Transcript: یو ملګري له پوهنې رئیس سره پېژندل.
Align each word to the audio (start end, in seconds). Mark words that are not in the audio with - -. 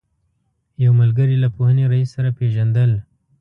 یو 0.83 0.91
ملګري 1.01 1.35
له 1.43 1.49
پوهنې 1.55 1.83
رئیس 1.93 2.09
سره 2.15 2.29
پېژندل. 2.37 2.91